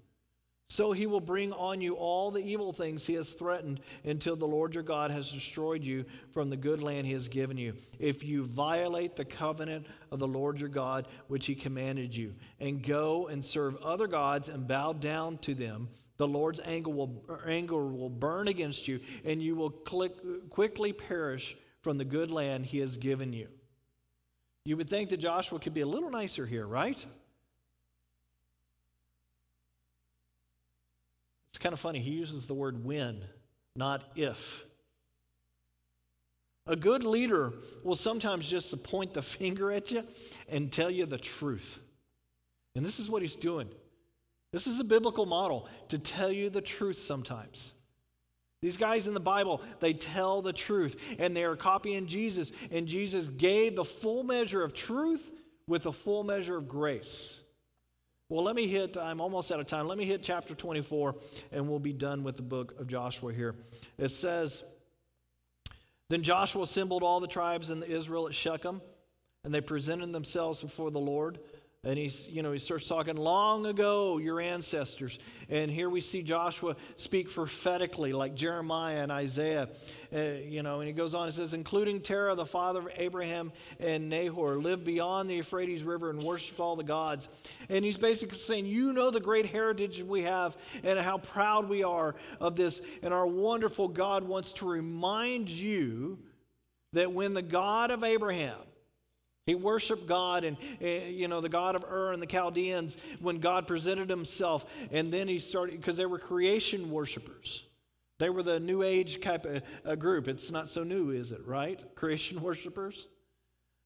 [0.72, 4.46] So he will bring on you all the evil things he has threatened until the
[4.46, 7.74] Lord your God has destroyed you from the good land he has given you.
[7.98, 12.84] If you violate the covenant of the Lord your God, which he commanded you, and
[12.84, 17.88] go and serve other gods and bow down to them, the Lord's anger will, anger
[17.88, 20.14] will burn against you, and you will click,
[20.52, 23.48] quickly perish from the good land he has given you.
[24.66, 27.04] You would think that Joshua could be a little nicer here, right?
[31.52, 32.00] It's kind of funny.
[32.00, 33.24] He uses the word when,
[33.76, 34.66] not if.
[36.68, 40.04] A good leader will sometimes just point the finger at you
[40.48, 41.82] and tell you the truth.
[42.76, 43.70] And this is what he's doing.
[44.52, 47.74] This is a biblical model to tell you the truth sometimes.
[48.62, 52.52] These guys in the Bible, they tell the truth and they are copying Jesus.
[52.72, 55.32] And Jesus gave the full measure of truth
[55.68, 57.42] with a full measure of grace.
[58.32, 59.88] Well, let me hit, I'm almost out of time.
[59.88, 61.16] Let me hit chapter 24
[61.52, 63.56] and we'll be done with the book of Joshua here.
[63.98, 64.64] It says,
[66.10, 68.84] Then Joshua assembled all the tribes in Israel at Shechem,
[69.44, 71.40] and they presented themselves before the Lord.
[71.86, 75.18] And he's, you know, he starts talking long ago, your ancestors.
[75.48, 79.70] And here we see Joshua speak prophetically, like Jeremiah and Isaiah.
[80.14, 83.54] Uh, you know, and he goes on and says, including Terah, the father of Abraham
[83.80, 87.30] and Nahor, lived beyond the Euphrates River and worshiped all the gods.
[87.70, 91.84] And he's basically saying, You know the great heritage we have and how proud we
[91.84, 92.82] are of this.
[93.04, 96.20] And our wonderful God wants to remind you
[96.92, 98.58] that when the God of Abraham,
[99.50, 103.40] he worshiped God and, uh, you know, the God of Ur and the Chaldeans when
[103.40, 104.64] God presented himself.
[104.92, 107.66] And then he started, because they were creation worshipers.
[108.20, 109.48] They were the New Age type
[109.86, 110.28] of group.
[110.28, 111.84] It's not so new, is it, right?
[111.96, 113.08] Creation worshipers.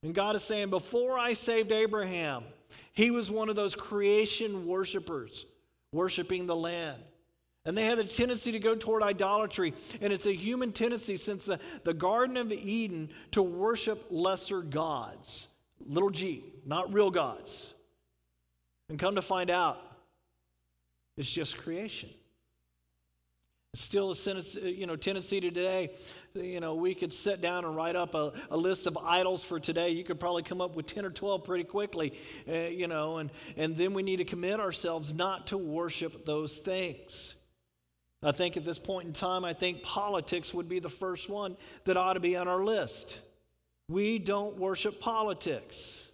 [0.02, 2.44] And God is saying, before I saved Abraham,
[2.92, 5.46] he was one of those creation worshipers,
[5.94, 7.02] worshiping the land.
[7.64, 9.74] And they had a tendency to go toward idolatry.
[10.02, 15.48] And it's a human tendency since the, the Garden of Eden to worship lesser gods
[15.88, 17.74] little g, not real gods.
[18.90, 19.80] And come to find out,
[21.18, 22.10] it's just creation.
[23.74, 25.94] It's still a you know, tendency today.
[26.36, 29.60] You know, we could sit down and write up a, a, list of idols for
[29.60, 29.90] today.
[29.90, 32.14] You could probably come up with 10 or 12 pretty quickly,
[32.48, 36.60] uh, you know, and, and then we need to commit ourselves not to worship those
[36.60, 37.34] things.
[38.22, 41.58] I think at this point in time, I think politics would be the first one
[41.86, 43.20] that ought to be on our list.
[43.88, 46.12] We don't worship politics.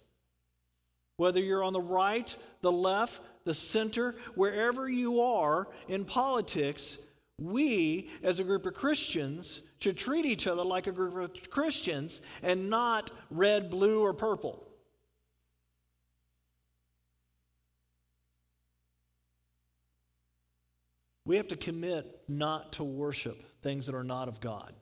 [1.16, 6.98] Whether you're on the right, the left, the center, wherever you are in politics,
[7.38, 12.20] we, as a group of Christians, should treat each other like a group of Christians
[12.42, 14.66] and not red, blue, or purple.
[21.24, 24.74] We have to commit not to worship things that are not of God.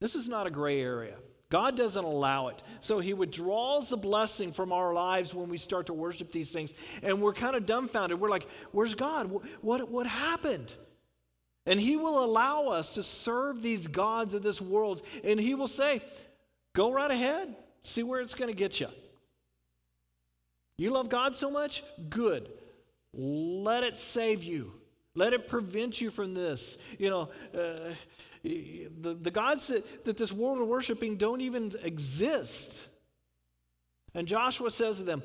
[0.00, 1.16] This is not a gray area.
[1.52, 2.62] God doesn't allow it.
[2.80, 6.72] So He withdraws the blessing from our lives when we start to worship these things.
[7.02, 8.18] And we're kind of dumbfounded.
[8.18, 9.30] We're like, where's God?
[9.60, 10.74] What, what happened?
[11.66, 15.02] And He will allow us to serve these gods of this world.
[15.24, 16.00] And He will say,
[16.74, 18.88] go right ahead, see where it's going to get you.
[20.78, 21.84] You love God so much?
[22.08, 22.48] Good.
[23.12, 24.72] Let it save you.
[25.14, 26.78] Let it prevent you from this.
[26.98, 27.92] You know, uh,
[28.42, 32.88] the, the gods that, that this world are worshiping don't even exist.
[34.14, 35.22] And Joshua says to them,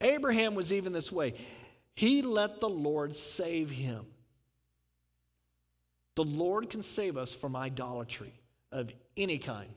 [0.00, 1.34] Abraham was even this way.
[1.94, 4.06] He let the Lord save him.
[6.14, 8.32] The Lord can save us from idolatry
[8.72, 9.70] of any kind.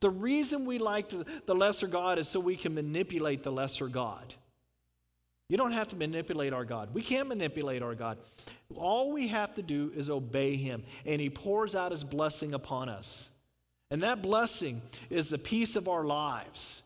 [0.00, 4.34] The reason we like the lesser God is so we can manipulate the lesser God.
[5.48, 6.92] You don't have to manipulate our God.
[6.92, 8.18] We can't manipulate our God.
[8.74, 12.88] All we have to do is obey Him, and He pours out His blessing upon
[12.88, 13.30] us.
[13.90, 16.82] And that blessing is the peace of our lives,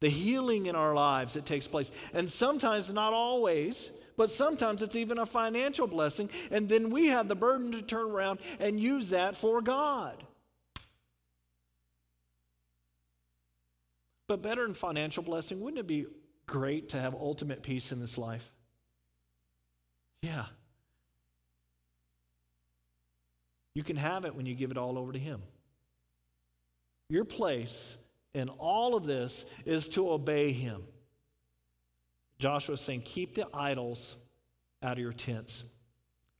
[0.00, 1.90] the healing in our lives that takes place.
[2.14, 6.30] And sometimes, not always, but sometimes it's even a financial blessing.
[6.52, 10.22] And then we have the burden to turn around and use that for God.
[14.28, 16.06] But better than financial blessing, wouldn't it be
[16.48, 18.52] great to have ultimate peace in this life?
[20.22, 20.46] Yeah.
[23.74, 25.40] You can have it when you give it all over to Him.
[27.08, 27.96] Your place
[28.34, 30.82] in all of this is to obey Him.
[32.40, 34.16] Joshua is saying, Keep the idols
[34.82, 35.62] out of your tents.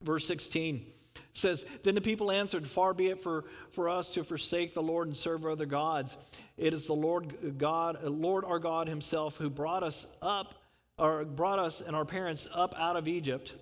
[0.03, 0.87] Verse 16
[1.33, 5.09] says, Then the people answered, Far be it for, for us to forsake the Lord
[5.09, 6.17] and serve other gods.
[6.57, 10.55] It is the Lord God, Lord our God Himself, who brought us up,
[10.99, 13.55] or brought us and our parents up out of Egypt.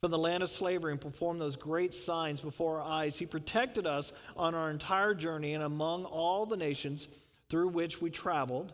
[0.00, 3.18] from the land of slavery and performed those great signs before our eyes.
[3.18, 7.08] He protected us on our entire journey and among all the nations
[7.48, 8.72] through which we traveled.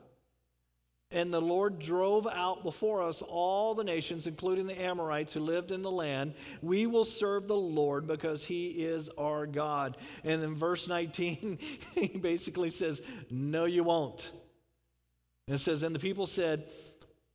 [1.12, 5.70] And the Lord drove out before us all the nations, including the Amorites who lived
[5.70, 6.34] in the land.
[6.62, 9.96] We will serve the Lord because he is our God.
[10.24, 11.58] And in verse 19,
[11.94, 14.32] he basically says, No, you won't.
[15.46, 16.64] And it says, And the people said,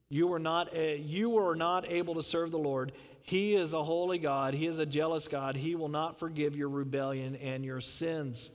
[0.10, 2.94] You are not, you are not able to serve the Lord.
[3.22, 4.54] He is a holy God.
[4.54, 5.58] He is a jealous God.
[5.58, 8.50] He will not forgive your rebellion and your sins.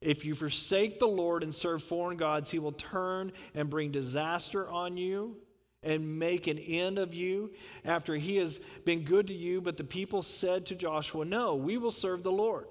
[0.00, 4.68] If you forsake the Lord and serve foreign gods, he will turn and bring disaster
[4.68, 5.36] on you
[5.82, 7.52] and make an end of you
[7.84, 9.60] after he has been good to you.
[9.60, 12.66] But the people said to Joshua, No, we will serve the Lord.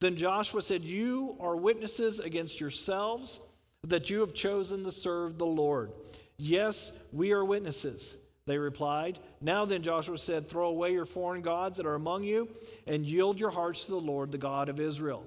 [0.00, 3.40] Then Joshua said, You are witnesses against yourselves
[3.84, 5.92] that you have chosen to serve the Lord.
[6.36, 8.16] Yes, we are witnesses.
[8.46, 9.18] They replied.
[9.40, 12.48] Now then, Joshua said, Throw away your foreign gods that are among you
[12.86, 15.24] and yield your hearts to the Lord, the God of Israel.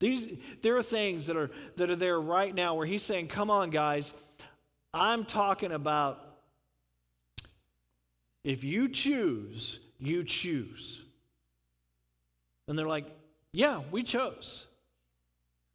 [0.00, 3.50] These, there are things that are, that are there right now where he's saying, Come
[3.50, 4.14] on, guys,
[4.94, 6.24] I'm talking about
[8.44, 11.02] if you choose, you choose.
[12.68, 13.06] And they're like,
[13.52, 14.66] Yeah, we chose.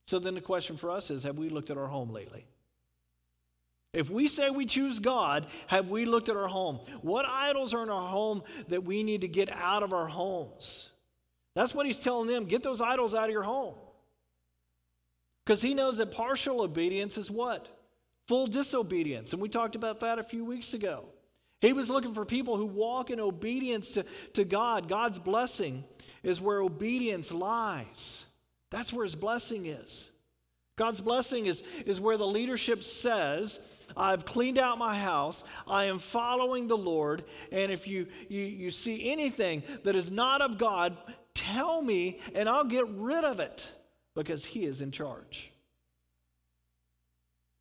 [0.05, 2.45] So then the question for us is Have we looked at our home lately?
[3.91, 6.79] If we say we choose God, have we looked at our home?
[7.01, 10.89] What idols are in our home that we need to get out of our homes?
[11.53, 12.45] That's what he's telling them.
[12.45, 13.75] Get those idols out of your home.
[15.45, 17.69] Because he knows that partial obedience is what?
[18.27, 19.33] Full disobedience.
[19.33, 21.05] And we talked about that a few weeks ago.
[21.59, 24.87] He was looking for people who walk in obedience to, to God.
[24.87, 25.83] God's blessing
[26.21, 28.25] is where obedience lies.
[28.69, 30.11] That's where his blessing is.
[30.75, 33.59] God's blessing is, is where the leadership says,
[33.95, 38.71] I've cleaned out my house, I am following the Lord, and if you, you, you
[38.71, 40.97] see anything that is not of God,
[41.35, 43.71] tell me and I'll get rid of it
[44.15, 45.51] because He is in charge.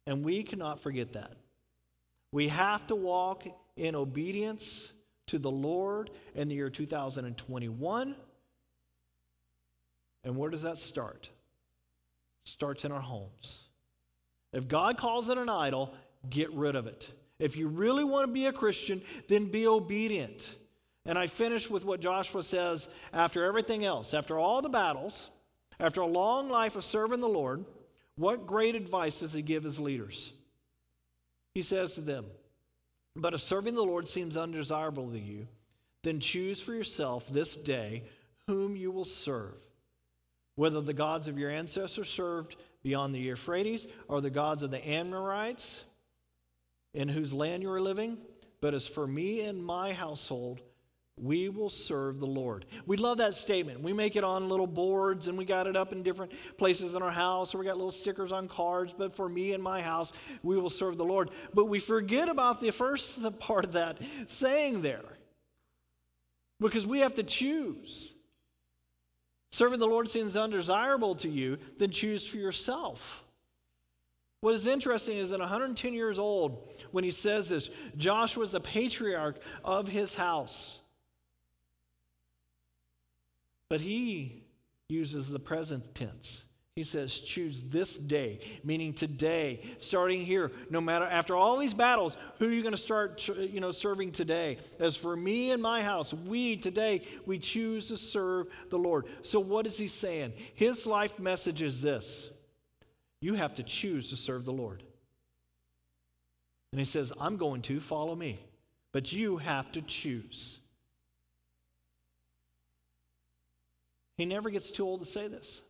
[0.06, 1.36] And we cannot forget that.
[2.32, 3.44] We have to walk
[3.76, 4.92] in obedience
[5.28, 8.16] to the Lord in the year 2021.
[10.24, 11.28] And where does that start?
[12.44, 13.64] It starts in our homes.
[14.52, 15.94] If God calls it an idol,
[16.28, 17.10] get rid of it.
[17.38, 20.54] If you really want to be a Christian, then be obedient.
[21.04, 25.30] And I finish with what Joshua says after everything else, after all the battles,
[25.82, 27.64] after a long life of serving the Lord,
[28.14, 30.32] what great advice does he give his leaders?
[31.54, 32.24] He says to them,
[33.16, 35.48] But if serving the Lord seems undesirable to you,
[36.04, 38.04] then choose for yourself this day
[38.46, 39.56] whom you will serve,
[40.54, 42.54] whether the gods of your ancestors served
[42.84, 45.84] beyond the Euphrates or the gods of the Amorites
[46.94, 48.18] in whose land you are living.
[48.60, 50.60] But as for me and my household,
[51.20, 52.64] we will serve the Lord.
[52.86, 53.82] We love that statement.
[53.82, 57.02] We make it on little boards and we got it up in different places in
[57.02, 58.94] our house, or we got little stickers on cards.
[58.96, 61.30] But for me and my house, we will serve the Lord.
[61.52, 65.18] But we forget about the first part of that saying there
[66.60, 68.14] because we have to choose.
[69.50, 73.22] Serving the Lord seems undesirable to you, then choose for yourself.
[74.40, 78.60] What is interesting is that 110 years old, when he says this, Joshua is a
[78.60, 80.80] patriarch of his house.
[83.72, 84.42] But he
[84.90, 86.44] uses the present tense.
[86.76, 90.52] He says, choose this day, meaning today, starting here.
[90.68, 94.12] No matter, after all these battles, who are you going to start you know, serving
[94.12, 94.58] today?
[94.78, 99.06] As for me and my house, we today, we choose to serve the Lord.
[99.22, 100.34] So, what is he saying?
[100.52, 102.30] His life message is this
[103.22, 104.82] you have to choose to serve the Lord.
[106.72, 108.38] And he says, I'm going to follow me,
[108.92, 110.58] but you have to choose.
[114.22, 115.62] He never gets too old to say this.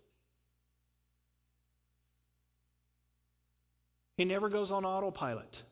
[4.18, 5.62] He never goes on autopilot.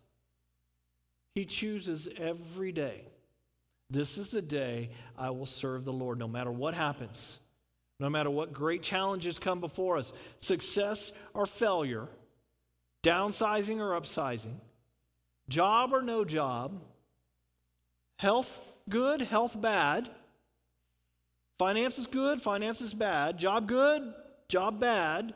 [1.35, 3.05] He chooses every day.
[3.91, 7.39] This is the day I will serve the Lord, no matter what happens,
[7.99, 12.09] no matter what great challenges come before us success or failure,
[13.03, 14.57] downsizing or upsizing,
[15.51, 16.81] job or no job,
[18.17, 18.59] health
[18.89, 20.09] good, health bad,
[21.61, 23.37] Finances good, finances bad.
[23.37, 24.15] Job good,
[24.49, 25.35] job bad.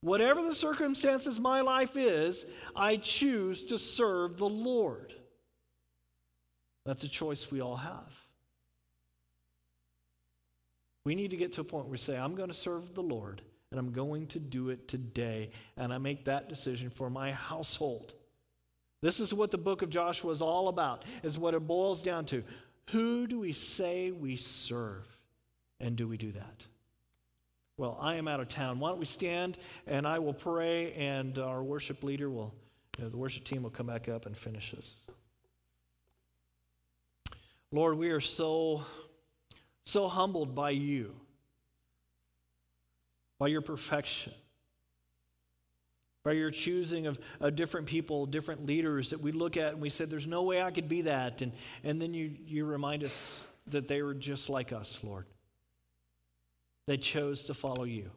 [0.00, 5.12] Whatever the circumstances my life is, I choose to serve the Lord.
[6.86, 8.10] That's a choice we all have.
[11.04, 13.02] We need to get to a point where we say, I'm going to serve the
[13.02, 15.50] Lord and I'm going to do it today.
[15.76, 18.14] And I make that decision for my household.
[19.02, 22.24] This is what the book of Joshua is all about, is what it boils down
[22.26, 22.42] to.
[22.92, 25.17] Who do we say we serve?
[25.80, 26.66] And do we do that?
[27.76, 28.80] Well, I am out of town.
[28.80, 29.56] Why don't we stand
[29.86, 32.52] and I will pray, and our worship leader will,
[32.98, 34.96] you know, the worship team will come back up and finish this.
[37.70, 38.82] Lord, we are so,
[39.84, 41.14] so humbled by you,
[43.38, 44.32] by your perfection,
[46.24, 49.88] by your choosing of, of different people, different leaders that we look at and we
[49.90, 51.42] said, There's no way I could be that.
[51.42, 51.52] And,
[51.84, 55.26] and then you, you remind us that they were just like us, Lord.
[56.88, 58.10] They chose to follow you.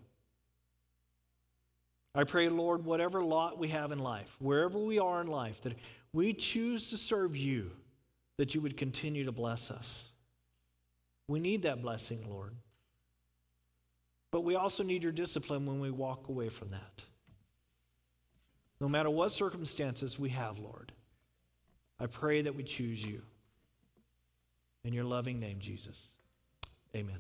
[2.16, 5.74] I pray, Lord, whatever lot we have in life, wherever we are in life, that
[6.14, 7.72] we choose to serve you,
[8.38, 10.14] that you would continue to bless us.
[11.28, 12.56] We need that blessing, Lord.
[14.32, 17.04] But we also need your discipline when we walk away from that.
[18.80, 20.94] No matter what circumstances we have, Lord,
[22.00, 23.22] I pray that we choose you.
[24.86, 26.08] In your loving name, Jesus.
[26.96, 27.20] Amen.